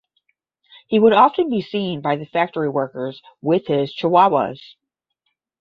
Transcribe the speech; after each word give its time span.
He 0.87 0.97
would 0.97 1.13
often 1.13 1.51
be 1.51 1.61
seen 1.61 2.01
by 2.01 2.15
the 2.15 2.25
factory 2.25 2.67
workers 2.69 3.21
with 3.39 3.67
his 3.67 3.93
Chihuahuas. 3.95 4.59